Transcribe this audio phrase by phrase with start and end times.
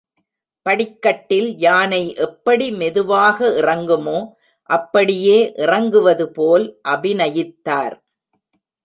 [0.65, 4.17] படிக்கட்டில் யானை எப்படி மெதுவாக இறங்குமோ
[4.69, 7.95] அப்படியே இறங்குவது போல் அபிநயித்தார்.